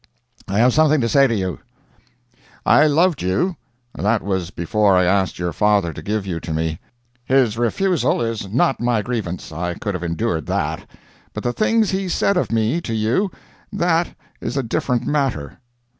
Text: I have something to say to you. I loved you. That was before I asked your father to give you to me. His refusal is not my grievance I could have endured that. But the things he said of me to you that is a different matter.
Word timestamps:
I 0.47 0.57
have 0.57 0.73
something 0.73 0.99
to 1.01 1.07
say 1.07 1.27
to 1.27 1.35
you. 1.35 1.59
I 2.65 2.87
loved 2.87 3.21
you. 3.21 3.55
That 3.93 4.23
was 4.23 4.49
before 4.49 4.97
I 4.97 5.03
asked 5.03 5.37
your 5.37 5.53
father 5.53 5.93
to 5.93 6.01
give 6.01 6.25
you 6.25 6.39
to 6.39 6.51
me. 6.51 6.79
His 7.23 7.55
refusal 7.55 8.19
is 8.19 8.49
not 8.51 8.79
my 8.81 9.03
grievance 9.03 9.51
I 9.51 9.75
could 9.75 9.93
have 9.93 10.01
endured 10.01 10.47
that. 10.47 10.89
But 11.35 11.43
the 11.43 11.53
things 11.53 11.91
he 11.91 12.09
said 12.09 12.35
of 12.35 12.51
me 12.51 12.81
to 12.81 12.95
you 12.95 13.29
that 13.71 14.15
is 14.41 14.57
a 14.57 14.63
different 14.63 15.05
matter. 15.05 15.59